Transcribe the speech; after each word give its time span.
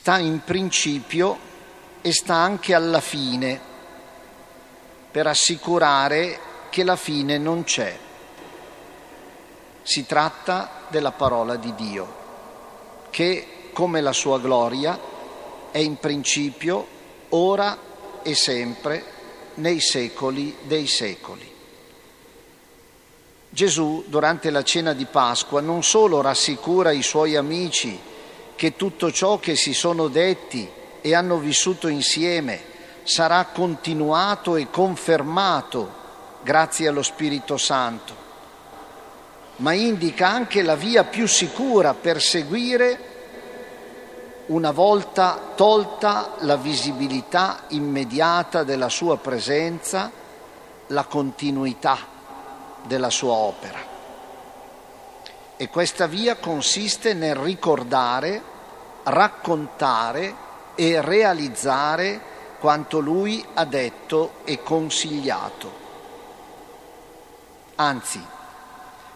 sta 0.00 0.16
in 0.16 0.40
principio 0.42 1.38
e 2.00 2.10
sta 2.14 2.34
anche 2.34 2.72
alla 2.72 3.02
fine 3.02 3.60
per 5.10 5.26
assicurare 5.26 6.38
che 6.70 6.84
la 6.84 6.96
fine 6.96 7.36
non 7.36 7.64
c'è. 7.64 7.98
Si 9.82 10.06
tratta 10.06 10.86
della 10.88 11.12
parola 11.12 11.56
di 11.56 11.74
Dio, 11.74 12.14
che 13.10 13.68
come 13.74 14.00
la 14.00 14.14
sua 14.14 14.38
gloria 14.40 14.98
è 15.70 15.78
in 15.78 15.98
principio, 15.98 16.86
ora 17.30 17.76
e 18.22 18.34
sempre, 18.34 19.04
nei 19.56 19.80
secoli 19.80 20.56
dei 20.62 20.86
secoli. 20.86 21.54
Gesù, 23.50 24.04
durante 24.06 24.48
la 24.48 24.64
cena 24.64 24.94
di 24.94 25.04
Pasqua, 25.04 25.60
non 25.60 25.82
solo 25.82 26.22
rassicura 26.22 26.90
i 26.90 27.02
suoi 27.02 27.36
amici 27.36 28.08
che 28.60 28.76
tutto 28.76 29.10
ciò 29.10 29.38
che 29.38 29.56
si 29.56 29.72
sono 29.72 30.08
detti 30.08 30.70
e 31.00 31.14
hanno 31.14 31.38
vissuto 31.38 31.88
insieme 31.88 32.60
sarà 33.04 33.46
continuato 33.46 34.56
e 34.56 34.68
confermato 34.68 35.90
grazie 36.42 36.86
allo 36.86 37.02
Spirito 37.02 37.56
Santo, 37.56 38.14
ma 39.56 39.72
indica 39.72 40.28
anche 40.28 40.60
la 40.60 40.76
via 40.76 41.04
più 41.04 41.26
sicura 41.26 41.94
per 41.94 42.20
seguire 42.20 42.98
una 44.48 44.72
volta 44.72 45.52
tolta 45.54 46.34
la 46.40 46.56
visibilità 46.56 47.62
immediata 47.68 48.62
della 48.62 48.90
sua 48.90 49.16
presenza, 49.16 50.12
la 50.88 51.04
continuità 51.04 51.96
della 52.82 53.08
sua 53.08 53.32
opera. 53.32 53.78
E 55.56 55.68
questa 55.68 56.06
via 56.06 56.36
consiste 56.36 57.12
nel 57.12 57.34
ricordare, 57.34 58.49
raccontare 59.04 60.48
e 60.74 61.00
realizzare 61.00 62.20
quanto 62.58 63.00
lui 63.00 63.44
ha 63.54 63.64
detto 63.64 64.32
e 64.44 64.62
consigliato. 64.62 65.72
Anzi, 67.76 68.22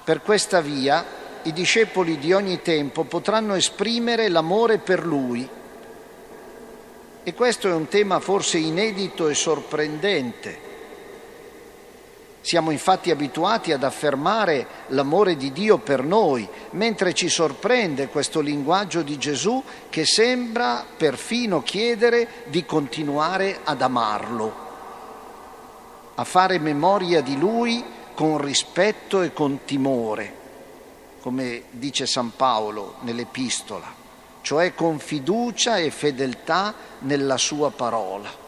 per 0.03 0.23
questa 0.23 0.61
via 0.61 1.05
i 1.43 1.53
discepoli 1.53 2.19
di 2.19 2.33
ogni 2.33 2.63
tempo 2.63 3.05
potranno 3.05 3.55
esprimere 3.55 4.29
l'amore 4.29 4.79
per 4.79 5.05
lui. 5.05 5.49
E 7.23 7.35
questo 7.35 7.69
è 7.69 7.73
un 7.73 7.89
tema 7.89 8.21
forse 8.21 8.59
inedito 8.59 9.29
e 9.29 9.35
sorprendente 9.35 10.73
siamo 12.45 12.71
infatti 12.71 13.11
abituati 13.11 13.73
ad 13.73 13.85
affermare 13.85 14.67
l'amore 14.89 15.35
di 15.35 15.51
Dio 15.51 15.79
per 15.79 16.03
noi, 16.05 16.47
mentre 16.73 17.15
ci 17.15 17.31
sorprende 17.31 18.09
questo 18.09 18.41
linguaggio 18.41 19.01
di 19.01 19.17
Gesù 19.17 19.65
che 19.89 20.05
sembra 20.05 20.85
perfino 20.95 21.63
chiedere 21.63 22.45
di 22.49 22.67
continuare 22.67 23.61
ad 23.65 23.81
amarlo, 23.81 24.55
a 26.17 26.25
fare 26.25 26.59
memoria 26.59 27.23
di 27.23 27.39
Lui 27.39 27.83
con 28.13 28.37
rispetto 28.37 29.23
e 29.23 29.33
con 29.33 29.61
timore, 29.65 30.35
come 31.23 31.63
dice 31.71 32.05
San 32.05 32.37
Paolo 32.37 32.97
nell'Epistola, 33.01 33.91
cioè 34.43 34.75
con 34.75 34.99
fiducia 34.99 35.79
e 35.79 35.91
fedeltà 35.91 36.75
nella 36.99 37.39
sua 37.39 37.71
parola. 37.71 38.44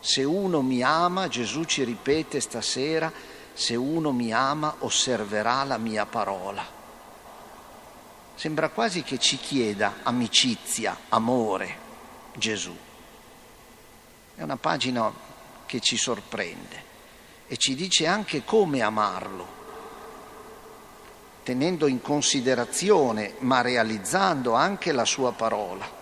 Se 0.00 0.24
uno 0.24 0.62
mi 0.62 0.82
ama, 0.82 1.28
Gesù 1.28 1.64
ci 1.64 1.84
ripete 1.84 2.40
stasera, 2.40 3.12
se 3.52 3.76
uno 3.76 4.12
mi 4.12 4.32
ama 4.32 4.76
osserverà 4.78 5.62
la 5.64 5.76
mia 5.76 6.06
parola. 6.06 6.64
Sembra 8.34 8.70
quasi 8.70 9.02
che 9.02 9.18
ci 9.18 9.36
chieda 9.36 9.96
amicizia, 10.02 10.96
amore, 11.10 11.76
Gesù. 12.34 12.74
È 14.34 14.42
una 14.42 14.56
pagina 14.56 15.12
che 15.66 15.80
ci 15.80 15.98
sorprende 15.98 16.88
e 17.46 17.58
ci 17.58 17.74
dice 17.74 18.06
anche 18.06 18.42
come 18.42 18.80
amarlo, 18.80 19.46
tenendo 21.42 21.86
in 21.86 22.00
considerazione, 22.00 23.34
ma 23.40 23.60
realizzando 23.60 24.54
anche 24.54 24.92
la 24.92 25.04
sua 25.04 25.32
parola. 25.32 25.99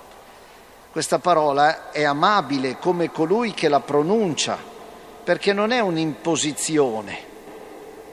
Questa 0.91 1.19
parola 1.19 1.91
è 1.91 2.03
amabile 2.03 2.78
come 2.78 3.10
colui 3.10 3.53
che 3.53 3.69
la 3.69 3.81
pronuncia, 3.81 4.59
perché 5.22 5.53
non 5.53 5.71
è 5.71 5.81
un'imposizione, 5.81 7.19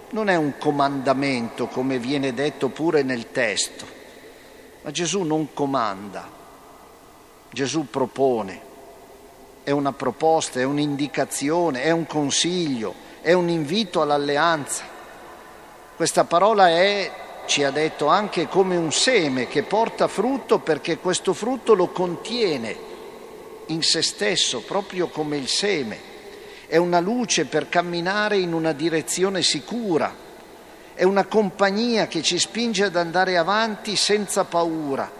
non 0.09 0.27
è 0.27 0.35
un 0.35 0.57
comandamento 0.57 1.67
come 1.67 1.97
viene 1.99 2.33
detto 2.33 2.67
pure 2.67 3.01
nel 3.01 3.31
testo, 3.31 3.85
ma 4.81 4.91
Gesù 4.91 5.21
non 5.21 5.53
comanda, 5.53 6.29
Gesù 7.49 7.89
propone, 7.89 8.61
è 9.63 9.71
una 9.71 9.93
proposta, 9.93 10.59
è 10.59 10.63
un'indicazione, 10.63 11.81
è 11.81 11.91
un 11.91 12.05
consiglio, 12.05 12.93
è 13.21 13.31
un 13.31 13.47
invito 13.49 14.01
all'alleanza. 14.01 14.83
Questa 15.95 16.25
parola 16.25 16.67
è 16.67 17.11
ci 17.45 17.63
ha 17.63 17.71
detto 17.71 18.07
anche 18.07 18.47
come 18.47 18.75
un 18.75 18.91
seme 18.91 19.47
che 19.47 19.63
porta 19.63 20.07
frutto 20.07 20.59
perché 20.59 20.97
questo 20.97 21.33
frutto 21.33 21.73
lo 21.73 21.87
contiene 21.87 22.93
in 23.67 23.81
se 23.81 24.01
stesso, 24.01 24.61
proprio 24.61 25.07
come 25.07 25.37
il 25.37 25.47
seme. 25.47 26.13
È 26.67 26.77
una 26.77 26.99
luce 26.99 27.45
per 27.45 27.69
camminare 27.69 28.37
in 28.37 28.53
una 28.53 28.73
direzione 28.73 29.41
sicura, 29.41 30.13
è 30.93 31.03
una 31.03 31.25
compagnia 31.25 32.07
che 32.07 32.21
ci 32.21 32.39
spinge 32.39 32.85
ad 32.85 32.95
andare 32.95 33.37
avanti 33.37 33.95
senza 33.95 34.45
paura, 34.45 35.11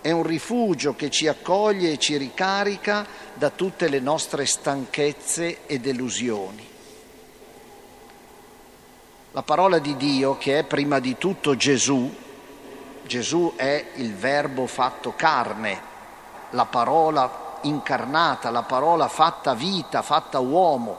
è 0.00 0.10
un 0.10 0.22
rifugio 0.22 0.94
che 0.94 1.10
ci 1.10 1.26
accoglie 1.26 1.92
e 1.92 1.98
ci 1.98 2.16
ricarica 2.16 3.06
da 3.34 3.50
tutte 3.50 3.88
le 3.88 4.00
nostre 4.00 4.44
stanchezze 4.44 5.66
e 5.66 5.78
delusioni. 5.78 6.77
La 9.38 9.44
parola 9.44 9.78
di 9.78 9.96
Dio, 9.96 10.36
che 10.36 10.58
è 10.58 10.64
prima 10.64 10.98
di 10.98 11.16
tutto 11.16 11.54
Gesù, 11.54 12.12
Gesù 13.04 13.52
è 13.54 13.90
il 13.94 14.12
verbo 14.16 14.66
fatto 14.66 15.14
carne, 15.14 15.80
la 16.50 16.64
parola 16.64 17.60
incarnata, 17.60 18.50
la 18.50 18.64
parola 18.64 19.06
fatta 19.06 19.54
vita, 19.54 20.02
fatta 20.02 20.40
uomo, 20.40 20.96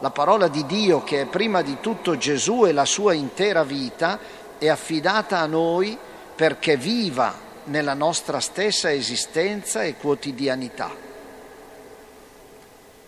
la 0.00 0.10
parola 0.10 0.48
di 0.48 0.66
Dio 0.66 1.04
che 1.04 1.20
è 1.20 1.26
prima 1.26 1.62
di 1.62 1.76
tutto 1.78 2.16
Gesù 2.16 2.66
e 2.66 2.72
la 2.72 2.84
sua 2.84 3.12
intera 3.12 3.62
vita 3.62 4.18
è 4.58 4.66
affidata 4.66 5.38
a 5.38 5.46
noi 5.46 5.96
perché 6.34 6.76
viva 6.76 7.32
nella 7.66 7.94
nostra 7.94 8.40
stessa 8.40 8.92
esistenza 8.92 9.84
e 9.84 9.94
quotidianità 9.94 11.05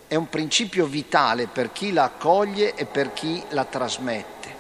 è 0.09 0.15
un 0.15 0.29
principio 0.31 0.87
vitale 0.87 1.47
per 1.47 1.71
chi 1.71 1.93
la 1.93 2.05
accoglie 2.05 2.75
e 2.75 2.87
per 2.87 3.13
chi 3.13 3.43
la 3.51 3.65
trasmette. 3.65 4.57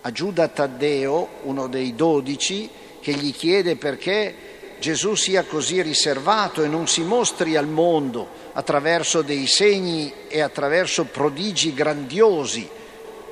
A 0.00 0.10
Giuda 0.10 0.48
Taddeo, 0.48 1.28
uno 1.42 1.68
dei 1.68 1.94
dodici, 1.94 2.68
che 3.00 3.12
gli 3.12 3.32
chiede 3.32 3.76
perché 3.76 4.76
Gesù 4.80 5.14
sia 5.14 5.44
così 5.44 5.80
riservato 5.80 6.62
e 6.62 6.68
non 6.68 6.88
si 6.88 7.02
mostri 7.02 7.56
al 7.56 7.68
mondo 7.68 8.28
attraverso 8.52 9.22
dei 9.22 9.46
segni 9.46 10.12
e 10.28 10.40
attraverso 10.40 11.04
prodigi 11.04 11.72
grandiosi 11.72 12.68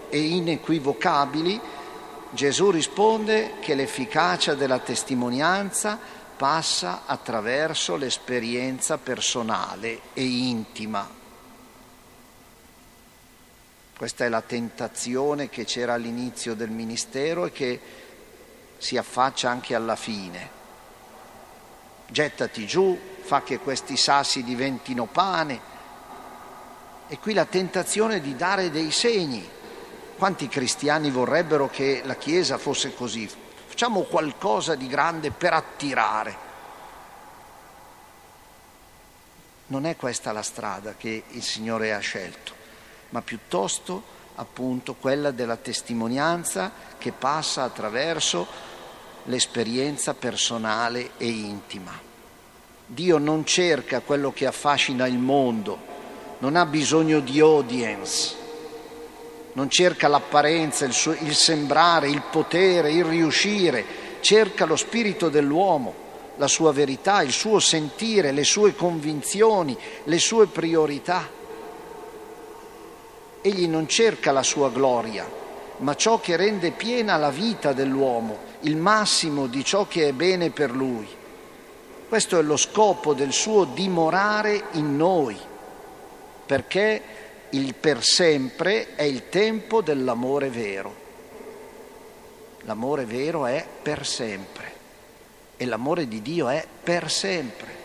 e 0.08 0.18
inequivocabili, 0.18 1.60
Gesù 2.30 2.70
risponde 2.70 3.54
che 3.60 3.74
l'efficacia 3.74 4.54
della 4.54 4.78
testimonianza 4.78 5.98
passa 6.36 7.02
attraverso 7.06 7.96
l'esperienza 7.96 8.98
personale 8.98 10.00
e 10.14 10.24
intima. 10.24 11.08
Questa 13.96 14.24
è 14.24 14.28
la 14.28 14.42
tentazione 14.42 15.48
che 15.48 15.64
c'era 15.64 15.94
all'inizio 15.94 16.54
del 16.54 16.70
ministero 16.70 17.46
e 17.46 17.52
che 17.52 17.80
si 18.78 18.96
affaccia 18.96 19.48
anche 19.48 19.76
alla 19.76 19.94
fine. 19.94 20.50
Gettati 22.08 22.66
giù, 22.66 22.98
fa 23.20 23.42
che 23.42 23.58
questi 23.58 23.96
sassi 23.96 24.42
diventino 24.42 25.06
pane. 25.06 25.60
E 27.06 27.18
qui 27.18 27.32
la 27.32 27.44
tentazione 27.44 28.20
di 28.20 28.34
dare 28.34 28.70
dei 28.70 28.90
segni. 28.90 29.48
Quanti 30.16 30.48
cristiani 30.48 31.10
vorrebbero 31.10 31.68
che 31.68 32.02
la 32.04 32.16
Chiesa 32.16 32.58
fosse 32.58 32.94
così? 32.94 33.41
Facciamo 33.82 34.02
qualcosa 34.02 34.76
di 34.76 34.86
grande 34.86 35.32
per 35.32 35.54
attirare. 35.54 36.36
Non 39.66 39.86
è 39.86 39.96
questa 39.96 40.30
la 40.30 40.44
strada 40.44 40.94
che 40.96 41.24
il 41.30 41.42
Signore 41.42 41.92
ha 41.92 41.98
scelto, 41.98 42.54
ma 43.08 43.22
piuttosto 43.22 44.00
appunto 44.36 44.94
quella 44.94 45.32
della 45.32 45.56
testimonianza 45.56 46.70
che 46.96 47.10
passa 47.10 47.64
attraverso 47.64 48.46
l'esperienza 49.24 50.14
personale 50.14 51.14
e 51.16 51.26
intima. 51.26 51.98
Dio 52.86 53.18
non 53.18 53.44
cerca 53.44 53.98
quello 53.98 54.32
che 54.32 54.46
affascina 54.46 55.08
il 55.08 55.18
mondo, 55.18 55.76
non 56.38 56.54
ha 56.54 56.66
bisogno 56.66 57.18
di 57.18 57.40
audience, 57.40 58.36
non 59.54 59.68
cerca 59.68 60.08
l'apparenza, 60.08 60.84
il, 60.84 60.92
suo, 60.92 61.12
il 61.12 61.34
sembrare, 61.34 62.08
il 62.08 62.22
potere, 62.30 62.92
il 62.92 63.04
riuscire, 63.04 63.84
cerca 64.20 64.64
lo 64.64 64.76
spirito 64.76 65.28
dell'uomo, 65.28 65.94
la 66.36 66.48
sua 66.48 66.72
verità, 66.72 67.22
il 67.22 67.32
suo 67.32 67.58
sentire, 67.58 68.32
le 68.32 68.44
sue 68.44 68.74
convinzioni, 68.74 69.76
le 70.04 70.18
sue 70.18 70.46
priorità. 70.46 71.28
Egli 73.42 73.66
non 73.66 73.86
cerca 73.88 74.32
la 74.32 74.42
sua 74.42 74.70
gloria, 74.70 75.28
ma 75.78 75.94
ciò 75.96 76.20
che 76.20 76.36
rende 76.36 76.70
piena 76.70 77.16
la 77.16 77.30
vita 77.30 77.72
dell'uomo, 77.72 78.38
il 78.60 78.76
massimo 78.76 79.46
di 79.46 79.64
ciò 79.64 79.86
che 79.86 80.08
è 80.08 80.12
bene 80.12 80.50
per 80.50 80.70
lui. 80.70 81.06
Questo 82.08 82.38
è 82.38 82.42
lo 82.42 82.56
scopo 82.56 83.14
del 83.14 83.32
suo 83.32 83.64
dimorare 83.64 84.64
in 84.72 84.96
noi, 84.96 85.38
perché 86.46 87.21
il 87.52 87.74
per 87.74 88.02
sempre 88.02 88.94
è 88.94 89.02
il 89.02 89.28
tempo 89.28 89.82
dell'amore 89.82 90.48
vero. 90.48 91.00
L'amore 92.62 93.04
vero 93.04 93.46
è 93.46 93.66
per 93.82 94.06
sempre 94.06 94.72
e 95.56 95.66
l'amore 95.66 96.08
di 96.08 96.22
Dio 96.22 96.48
è 96.48 96.66
per 96.82 97.10
sempre. 97.10 97.80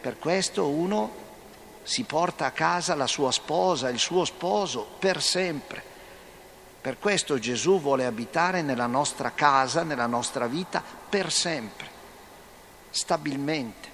Per 0.00 0.18
questo 0.18 0.68
uno 0.68 1.20
si 1.82 2.04
porta 2.04 2.46
a 2.46 2.50
casa 2.50 2.94
la 2.94 3.06
sua 3.06 3.32
sposa, 3.32 3.88
il 3.88 3.98
suo 3.98 4.24
sposo, 4.24 4.86
per 4.98 5.22
sempre. 5.22 5.82
Per 6.80 6.98
questo 6.98 7.38
Gesù 7.38 7.80
vuole 7.80 8.04
abitare 8.04 8.60
nella 8.60 8.86
nostra 8.86 9.30
casa, 9.30 9.84
nella 9.84 10.06
nostra 10.06 10.46
vita, 10.46 10.82
per 11.08 11.32
sempre, 11.32 11.88
stabilmente, 12.90 13.88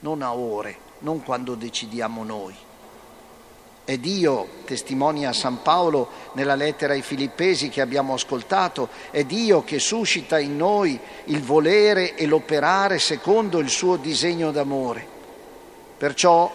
non 0.00 0.22
a 0.22 0.34
ore, 0.34 0.78
non 1.00 1.22
quando 1.22 1.54
decidiamo 1.54 2.22
noi. 2.22 2.54
È 3.86 3.98
Dio, 3.98 4.48
testimonia 4.64 5.32
San 5.32 5.62
Paolo 5.62 6.08
nella 6.32 6.56
lettera 6.56 6.94
ai 6.94 7.02
Filippesi 7.02 7.68
che 7.68 7.80
abbiamo 7.80 8.14
ascoltato, 8.14 8.88
è 9.12 9.22
Dio 9.22 9.62
che 9.62 9.78
suscita 9.78 10.40
in 10.40 10.56
noi 10.56 10.98
il 11.26 11.40
volere 11.40 12.16
e 12.16 12.26
l'operare 12.26 12.98
secondo 12.98 13.60
il 13.60 13.68
suo 13.68 13.94
disegno 13.94 14.50
d'amore. 14.50 15.06
Perciò 15.96 16.50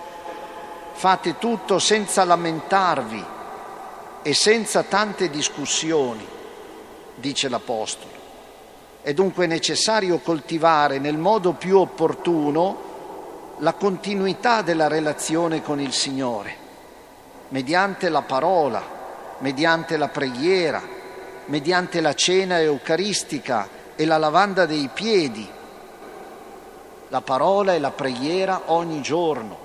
fate 0.92 1.38
tutto 1.38 1.80
senza 1.80 2.25
lamentarvi 2.25 3.25
e 4.24 4.33
senza 4.33 4.83
tante 4.83 5.30
discussioni, 5.30 6.28
dice 7.16 7.48
l'Apostolo. 7.48 8.12
È 9.01 9.13
dunque 9.13 9.48
necessario 9.48 10.19
coltivare 10.19 11.00
nel 11.00 11.18
modo 11.18 11.54
più 11.54 11.78
opportuno 11.78 12.89
la 13.60 13.72
continuità 13.72 14.62
della 14.62 14.89
relazione 14.89 15.62
con 15.62 15.80
il 15.80 15.94
Signore 15.94 16.61
mediante 17.51 18.09
la 18.09 18.21
parola, 18.21 18.81
mediante 19.39 19.98
la 19.98 20.07
preghiera, 20.07 20.81
mediante 21.45 22.00
la 22.00 22.13
cena 22.13 22.59
eucaristica 22.59 23.68
e 23.95 24.06
la 24.06 24.18
lavanda 24.18 24.65
dei 24.65 24.89
piedi, 24.94 25.48
la 27.09 27.21
parola 27.21 27.74
e 27.74 27.80
la 27.80 27.92
preghiera 27.92 28.63
ogni 28.68 29.01
giorno, 29.01 29.57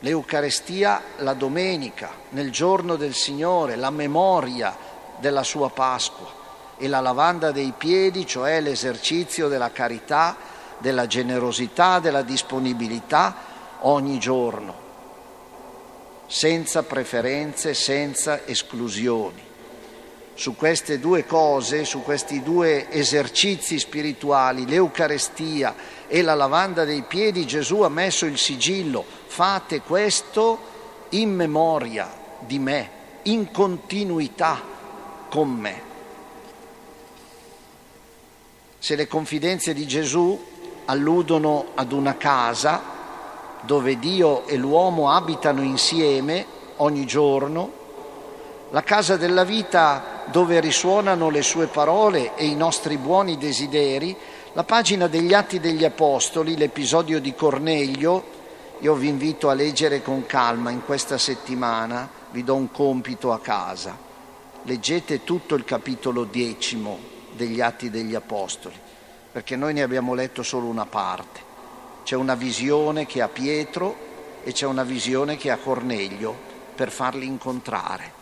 l'Eucarestia 0.00 1.02
la 1.18 1.34
domenica, 1.34 2.10
nel 2.30 2.52
giorno 2.52 2.94
del 2.94 3.14
Signore, 3.14 3.74
la 3.74 3.90
memoria 3.90 4.76
della 5.18 5.42
sua 5.42 5.68
Pasqua 5.70 6.44
e 6.76 6.86
la 6.86 7.00
lavanda 7.00 7.50
dei 7.50 7.72
piedi, 7.76 8.24
cioè 8.24 8.60
l'esercizio 8.60 9.48
della 9.48 9.72
carità, 9.72 10.36
della 10.78 11.08
generosità, 11.08 11.98
della 11.98 12.22
disponibilità 12.22 13.34
ogni 13.80 14.18
giorno 14.20 14.85
senza 16.26 16.82
preferenze, 16.82 17.74
senza 17.74 18.46
esclusioni. 18.46 19.42
Su 20.34 20.54
queste 20.54 20.98
due 20.98 21.24
cose, 21.24 21.84
su 21.84 22.02
questi 22.02 22.42
due 22.42 22.90
esercizi 22.90 23.78
spirituali, 23.78 24.66
l'Eucarestia 24.66 25.74
e 26.06 26.20
la 26.20 26.34
lavanda 26.34 26.84
dei 26.84 27.02
piedi, 27.02 27.46
Gesù 27.46 27.80
ha 27.80 27.88
messo 27.88 28.26
il 28.26 28.36
sigillo. 28.36 29.04
Fate 29.26 29.80
questo 29.80 30.74
in 31.10 31.34
memoria 31.34 32.12
di 32.40 32.58
me, 32.58 32.90
in 33.22 33.50
continuità 33.50 34.60
con 35.30 35.50
me. 35.50 35.82
Se 38.78 38.94
le 38.94 39.06
confidenze 39.06 39.72
di 39.72 39.86
Gesù 39.86 40.38
alludono 40.84 41.68
ad 41.74 41.92
una 41.92 42.16
casa, 42.16 42.95
dove 43.66 43.98
Dio 43.98 44.46
e 44.46 44.56
l'uomo 44.56 45.10
abitano 45.10 45.60
insieme 45.60 46.46
ogni 46.76 47.04
giorno, 47.04 47.84
la 48.70 48.82
casa 48.82 49.16
della 49.16 49.44
vita 49.44 50.24
dove 50.26 50.60
risuonano 50.60 51.28
le 51.28 51.42
sue 51.42 51.66
parole 51.66 52.34
e 52.36 52.46
i 52.46 52.56
nostri 52.56 52.96
buoni 52.96 53.36
desideri, 53.36 54.16
la 54.54 54.64
pagina 54.64 55.06
degli 55.06 55.34
Atti 55.34 55.60
degli 55.60 55.84
Apostoli, 55.84 56.56
l'episodio 56.56 57.20
di 57.20 57.34
Cornelio, 57.34 58.34
io 58.80 58.94
vi 58.94 59.08
invito 59.08 59.48
a 59.48 59.54
leggere 59.54 60.02
con 60.02 60.26
calma 60.26 60.70
in 60.70 60.84
questa 60.84 61.18
settimana, 61.18 62.08
vi 62.30 62.42
do 62.42 62.54
un 62.54 62.70
compito 62.70 63.32
a 63.32 63.40
casa. 63.40 63.96
Leggete 64.62 65.24
tutto 65.24 65.54
il 65.54 65.64
capitolo 65.64 66.24
decimo 66.24 66.98
degli 67.32 67.60
Atti 67.60 67.90
degli 67.90 68.14
Apostoli, 68.14 68.76
perché 69.30 69.56
noi 69.56 69.74
ne 69.74 69.82
abbiamo 69.82 70.14
letto 70.14 70.42
solo 70.42 70.66
una 70.66 70.86
parte. 70.86 71.45
C'è 72.06 72.14
una 72.14 72.36
visione 72.36 73.04
che 73.04 73.20
ha 73.20 73.26
Pietro 73.26 73.96
e 74.44 74.52
c'è 74.52 74.64
una 74.64 74.84
visione 74.84 75.36
che 75.36 75.50
ha 75.50 75.56
Cornelio 75.56 76.32
per 76.72 76.92
farli 76.92 77.26
incontrare. 77.26 78.12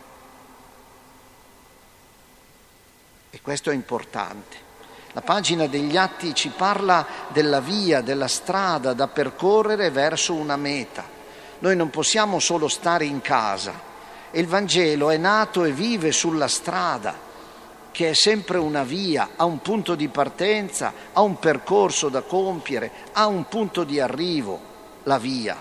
E 3.28 3.42
questo 3.42 3.68
è 3.68 3.74
importante. 3.74 4.56
La 5.12 5.20
pagina 5.20 5.66
degli 5.66 5.98
atti 5.98 6.34
ci 6.34 6.48
parla 6.48 7.06
della 7.28 7.60
via, 7.60 8.00
della 8.00 8.26
strada 8.26 8.94
da 8.94 9.06
percorrere 9.06 9.90
verso 9.90 10.32
una 10.32 10.56
meta. 10.56 11.04
Noi 11.58 11.76
non 11.76 11.90
possiamo 11.90 12.38
solo 12.38 12.68
stare 12.68 13.04
in 13.04 13.20
casa. 13.20 13.78
Il 14.30 14.46
Vangelo 14.46 15.10
è 15.10 15.18
nato 15.18 15.62
e 15.62 15.72
vive 15.72 16.10
sulla 16.10 16.48
strada 16.48 17.32
che 17.94 18.10
è 18.10 18.12
sempre 18.12 18.58
una 18.58 18.82
via, 18.82 19.30
ha 19.36 19.44
un 19.44 19.60
punto 19.60 19.94
di 19.94 20.08
partenza, 20.08 20.92
ha 21.12 21.20
un 21.20 21.38
percorso 21.38 22.08
da 22.08 22.22
compiere, 22.22 22.90
ha 23.12 23.28
un 23.28 23.46
punto 23.46 23.84
di 23.84 24.00
arrivo, 24.00 24.58
la 25.04 25.16
via. 25.16 25.56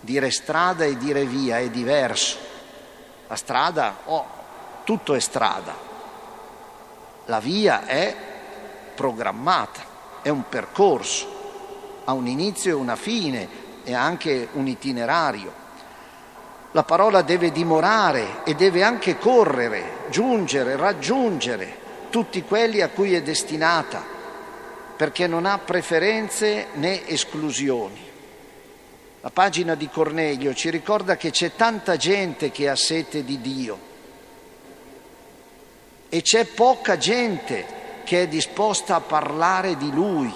Dire 0.00 0.30
strada 0.30 0.86
e 0.86 0.96
dire 0.96 1.26
via 1.26 1.58
è 1.58 1.68
diverso. 1.68 2.38
La 3.28 3.36
strada, 3.36 3.98
oh, 4.06 4.26
tutto 4.84 5.12
è 5.12 5.20
strada. 5.20 5.76
La 7.26 7.38
via 7.38 7.84
è 7.84 8.16
programmata, 8.94 9.82
è 10.22 10.30
un 10.30 10.48
percorso, 10.48 12.00
ha 12.04 12.12
un 12.14 12.26
inizio 12.26 12.70
e 12.70 12.80
una 12.80 12.96
fine 12.96 13.46
e 13.84 13.92
anche 13.92 14.48
un 14.52 14.66
itinerario. 14.68 15.52
La 16.72 16.84
parola 16.84 17.22
deve 17.22 17.52
dimorare 17.52 18.44
e 18.44 18.54
deve 18.54 18.82
anche 18.82 19.18
correre, 19.18 20.06
giungere, 20.08 20.76
raggiungere 20.76 21.80
tutti 22.08 22.42
quelli 22.42 22.80
a 22.80 22.88
cui 22.88 23.14
è 23.14 23.22
destinata, 23.22 24.02
perché 24.96 25.26
non 25.26 25.44
ha 25.46 25.58
preferenze 25.58 26.68
né 26.74 27.06
esclusioni. 27.06 28.10
La 29.20 29.30
pagina 29.30 29.74
di 29.74 29.88
Cornelio 29.88 30.54
ci 30.54 30.70
ricorda 30.70 31.16
che 31.16 31.30
c'è 31.30 31.54
tanta 31.54 31.96
gente 31.96 32.50
che 32.50 32.68
ha 32.68 32.76
sete 32.76 33.22
di 33.22 33.40
Dio 33.40 33.78
e 36.08 36.22
c'è 36.22 36.44
poca 36.44 36.98
gente 36.98 37.64
che 38.04 38.22
è 38.22 38.28
disposta 38.28 38.96
a 38.96 39.00
parlare 39.00 39.76
di 39.76 39.90
Lui 39.92 40.32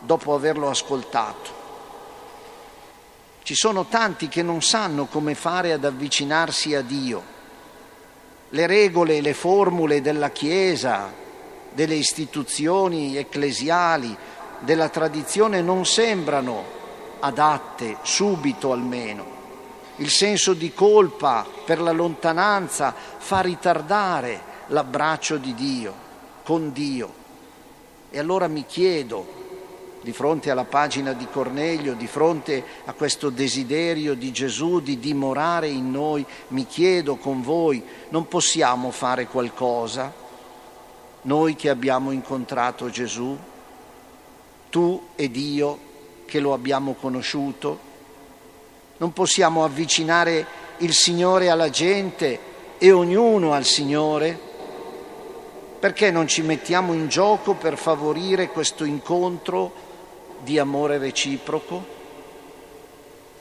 dopo 0.00 0.34
averlo 0.34 0.70
ascoltato. 0.70 1.53
Ci 3.44 3.54
sono 3.54 3.84
tanti 3.84 4.28
che 4.28 4.42
non 4.42 4.62
sanno 4.62 5.04
come 5.04 5.34
fare 5.34 5.72
ad 5.72 5.84
avvicinarsi 5.84 6.74
a 6.74 6.80
Dio. 6.80 7.22
Le 8.48 8.66
regole 8.66 9.20
le 9.20 9.34
formule 9.34 10.00
della 10.00 10.30
Chiesa, 10.30 11.12
delle 11.70 11.94
istituzioni 11.94 13.18
ecclesiali, 13.18 14.16
della 14.60 14.88
tradizione 14.88 15.60
non 15.60 15.84
sembrano 15.84 16.64
adatte 17.20 17.98
subito 18.00 18.72
almeno. 18.72 19.26
Il 19.96 20.08
senso 20.08 20.54
di 20.54 20.72
colpa 20.72 21.46
per 21.66 21.82
la 21.82 21.92
lontananza 21.92 22.94
fa 23.18 23.42
ritardare 23.42 24.40
l'abbraccio 24.68 25.36
di 25.36 25.52
Dio, 25.54 25.94
con 26.44 26.72
Dio. 26.72 27.12
E 28.08 28.18
allora 28.18 28.48
mi 28.48 28.64
chiedo, 28.64 29.43
di 30.04 30.12
fronte 30.12 30.50
alla 30.50 30.66
pagina 30.66 31.14
di 31.14 31.26
Cornelio, 31.32 31.94
di 31.94 32.06
fronte 32.06 32.62
a 32.84 32.92
questo 32.92 33.30
desiderio 33.30 34.12
di 34.12 34.32
Gesù 34.32 34.80
di 34.80 35.00
dimorare 35.00 35.66
in 35.68 35.90
noi, 35.90 36.24
mi 36.48 36.66
chiedo 36.66 37.16
con 37.16 37.40
voi, 37.40 37.82
non 38.10 38.28
possiamo 38.28 38.90
fare 38.90 39.26
qualcosa? 39.26 40.12
Noi 41.22 41.56
che 41.56 41.70
abbiamo 41.70 42.10
incontrato 42.10 42.90
Gesù, 42.90 43.34
tu 44.68 45.06
ed 45.16 45.36
io 45.36 45.78
che 46.26 46.38
lo 46.38 46.52
abbiamo 46.52 46.92
conosciuto, 46.92 47.78
non 48.98 49.14
possiamo 49.14 49.64
avvicinare 49.64 50.46
il 50.78 50.92
Signore 50.92 51.48
alla 51.48 51.70
gente 51.70 52.38
e 52.76 52.92
ognuno 52.92 53.54
al 53.54 53.64
Signore? 53.64 54.38
Perché 55.80 56.10
non 56.10 56.28
ci 56.28 56.42
mettiamo 56.42 56.92
in 56.92 57.08
gioco 57.08 57.54
per 57.54 57.78
favorire 57.78 58.48
questo 58.48 58.84
incontro 58.84 59.83
di 60.44 60.58
amore 60.58 60.98
reciproco? 60.98 61.84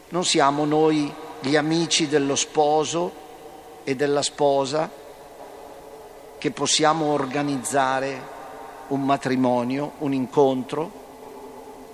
Non 0.10 0.26
siamo 0.26 0.66
noi 0.66 1.14
gli 1.42 1.56
amici 1.56 2.08
dello 2.08 2.36
sposo 2.36 3.22
e 3.84 3.96
della 3.96 4.22
sposa 4.22 4.90
che 6.38 6.52
possiamo 6.52 7.12
organizzare 7.12 8.32
un 8.88 9.04
matrimonio, 9.04 9.94
un 10.00 10.14
incontro, 10.14 11.02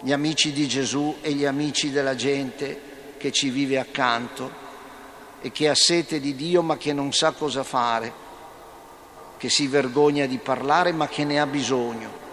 gli 0.02 0.12
amici 0.12 0.54
di 0.54 0.68
Gesù 0.68 1.18
e 1.22 1.34
gli 1.34 1.46
amici 1.46 1.92
della 1.92 2.16
gente 2.16 2.88
che 3.18 3.32
ci 3.32 3.50
vive 3.50 3.78
accanto 3.78 4.68
e 5.42 5.52
che 5.52 5.68
ha 5.68 5.76
sete 5.76 6.20
di 6.20 6.36
Dio 6.36 6.62
ma 6.62 6.78
che 6.78 6.94
non 6.94 7.12
sa 7.12 7.32
cosa 7.32 7.64
fare, 7.64 8.12
che 9.38 9.50
si 9.50 9.68
vergogna 9.68 10.26
di 10.26 10.38
parlare 10.38 10.92
ma 10.92 11.08
che 11.08 11.26
ne 11.26 11.40
ha 11.40 11.46
bisogno. 11.46 12.28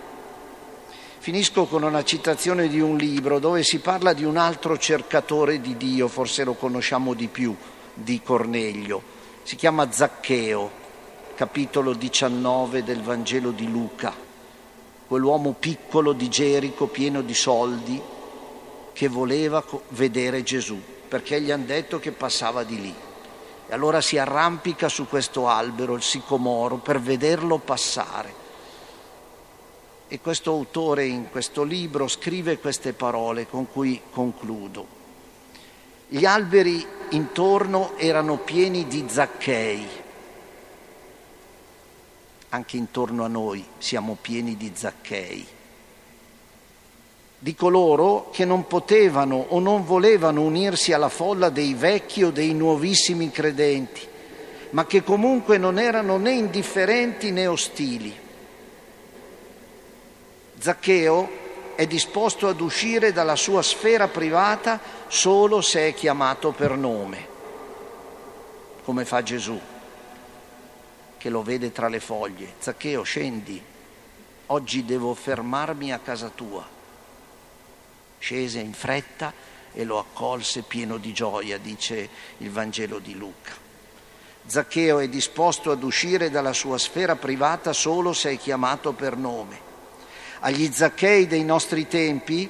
Finisco 1.26 1.64
con 1.64 1.82
una 1.82 2.04
citazione 2.04 2.68
di 2.68 2.78
un 2.78 2.96
libro 2.96 3.40
dove 3.40 3.64
si 3.64 3.80
parla 3.80 4.12
di 4.12 4.22
un 4.22 4.36
altro 4.36 4.78
cercatore 4.78 5.60
di 5.60 5.76
Dio, 5.76 6.06
forse 6.06 6.44
lo 6.44 6.54
conosciamo 6.54 7.14
di 7.14 7.26
più, 7.26 7.52
di 7.92 8.22
Cornelio. 8.22 9.02
Si 9.42 9.56
chiama 9.56 9.90
Zaccheo, 9.90 10.70
capitolo 11.34 11.94
19 11.94 12.84
del 12.84 13.02
Vangelo 13.02 13.50
di 13.50 13.68
Luca. 13.68 14.14
Quell'uomo 15.08 15.56
piccolo 15.58 16.12
di 16.12 16.28
Gerico, 16.28 16.86
pieno 16.86 17.22
di 17.22 17.34
soldi, 17.34 18.00
che 18.92 19.08
voleva 19.08 19.64
vedere 19.88 20.44
Gesù, 20.44 20.80
perché 21.08 21.40
gli 21.40 21.50
hanno 21.50 21.64
detto 21.64 21.98
che 21.98 22.12
passava 22.12 22.62
di 22.62 22.80
lì. 22.80 22.94
E 23.66 23.74
allora 23.74 24.00
si 24.00 24.16
arrampica 24.16 24.88
su 24.88 25.08
questo 25.08 25.48
albero, 25.48 25.94
il 25.94 26.02
sicomoro, 26.02 26.76
per 26.76 27.00
vederlo 27.00 27.58
passare. 27.58 28.44
E 30.08 30.20
questo 30.20 30.50
autore 30.50 31.04
in 31.06 31.30
questo 31.30 31.62
libro 31.62 32.06
scrive 32.08 32.58
queste 32.58 32.92
parole 32.92 33.46
con 33.46 33.70
cui 33.70 34.00
concludo. 34.10 34.86
Gli 36.08 36.24
alberi 36.24 36.86
intorno 37.10 37.96
erano 37.96 38.38
pieni 38.38 38.86
di 38.86 39.04
zacchei. 39.08 39.86
Anche 42.50 42.76
intorno 42.76 43.24
a 43.24 43.28
noi 43.28 43.64
siamo 43.78 44.16
pieni 44.20 44.56
di 44.56 44.70
zacchei 44.74 45.54
di 47.38 47.54
coloro 47.54 48.30
che 48.32 48.44
non 48.44 48.66
potevano 48.66 49.36
o 49.50 49.60
non 49.60 49.84
volevano 49.84 50.42
unirsi 50.42 50.92
alla 50.92 51.08
folla 51.08 51.50
dei 51.50 51.74
vecchi 51.74 52.24
o 52.24 52.30
dei 52.30 52.54
nuovissimi 52.54 53.30
credenti, 53.30 54.00
ma 54.70 54.86
che 54.86 55.02
comunque 55.02 55.58
non 55.58 55.78
erano 55.78 56.16
né 56.16 56.32
indifferenti 56.32 57.30
né 57.30 57.46
ostili. 57.46 58.24
Zaccheo 60.58 61.44
è 61.74 61.86
disposto 61.86 62.48
ad 62.48 62.60
uscire 62.60 63.12
dalla 63.12 63.36
sua 63.36 63.62
sfera 63.62 64.08
privata 64.08 64.80
solo 65.08 65.60
se 65.60 65.88
è 65.88 65.94
chiamato 65.94 66.52
per 66.52 66.76
nome, 66.76 67.28
come 68.84 69.04
fa 69.04 69.22
Gesù, 69.22 69.60
che 71.18 71.28
lo 71.28 71.42
vede 71.42 71.72
tra 71.72 71.88
le 71.88 72.00
foglie. 72.00 72.54
Zaccheo, 72.58 73.02
scendi, 73.02 73.62
oggi 74.46 74.84
devo 74.84 75.14
fermarmi 75.14 75.92
a 75.92 75.98
casa 75.98 76.30
tua 76.34 76.74
scese 78.18 78.58
in 78.58 78.72
fretta 78.72 79.32
e 79.72 79.84
lo 79.84 79.98
accolse 79.98 80.62
pieno 80.62 80.96
di 80.96 81.12
gioia, 81.12 81.58
dice 81.58 82.08
il 82.38 82.50
Vangelo 82.50 82.98
di 82.98 83.14
Luca. 83.14 83.52
Zaccheo 84.46 84.98
è 84.98 85.08
disposto 85.08 85.70
ad 85.70 85.82
uscire 85.82 86.30
dalla 86.30 86.52
sua 86.52 86.78
sfera 86.78 87.16
privata 87.16 87.72
solo 87.72 88.12
se 88.12 88.30
è 88.30 88.38
chiamato 88.38 88.92
per 88.92 89.16
nome. 89.16 89.65
Agli 90.40 90.70
Zacchei 90.72 91.26
dei 91.26 91.44
nostri 91.44 91.86
tempi 91.86 92.48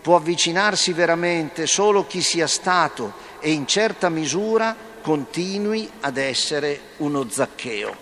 può 0.00 0.16
avvicinarsi 0.16 0.92
veramente 0.92 1.66
solo 1.66 2.06
chi 2.06 2.22
sia 2.22 2.46
stato 2.46 3.12
e 3.40 3.50
in 3.50 3.66
certa 3.66 4.08
misura 4.08 4.76
continui 5.02 5.88
ad 6.00 6.16
essere 6.16 6.80
uno 6.98 7.28
Zaccheo, 7.28 7.96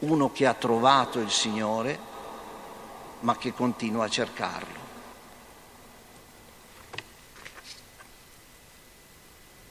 uno 0.00 0.32
che 0.32 0.46
ha 0.46 0.54
trovato 0.54 1.18
il 1.18 1.30
Signore 1.30 2.12
ma 3.20 3.36
che 3.36 3.52
continua 3.52 4.04
a 4.04 4.08
cercarlo. 4.08 4.83